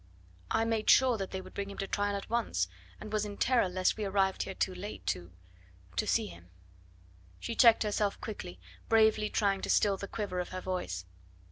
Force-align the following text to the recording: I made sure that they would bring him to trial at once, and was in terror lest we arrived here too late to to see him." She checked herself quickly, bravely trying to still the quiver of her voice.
I 0.49 0.65
made 0.65 0.89
sure 0.89 1.15
that 1.19 1.29
they 1.29 1.41
would 1.41 1.53
bring 1.53 1.69
him 1.69 1.77
to 1.77 1.85
trial 1.85 2.15
at 2.15 2.27
once, 2.27 2.67
and 2.99 3.13
was 3.13 3.23
in 3.23 3.37
terror 3.37 3.69
lest 3.69 3.97
we 3.97 4.03
arrived 4.05 4.41
here 4.41 4.55
too 4.55 4.73
late 4.73 5.05
to 5.05 5.31
to 5.95 6.07
see 6.07 6.25
him." 6.25 6.49
She 7.39 7.53
checked 7.53 7.83
herself 7.83 8.19
quickly, 8.19 8.59
bravely 8.89 9.29
trying 9.29 9.61
to 9.61 9.69
still 9.69 9.97
the 9.97 10.07
quiver 10.07 10.39
of 10.39 10.49
her 10.49 10.61
voice. 10.61 11.05